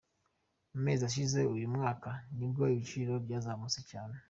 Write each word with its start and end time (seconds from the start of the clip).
Mu 0.73 0.79
mezi 0.85 1.01
ashize 1.09 1.37
y’uyu 1.45 1.73
mwaka, 1.75 2.09
nibwo 2.37 2.63
ibiciro 2.73 3.13
byazamutse 3.25 3.81
cyane. 3.91 4.15